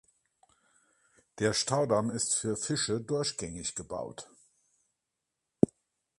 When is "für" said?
2.35-2.57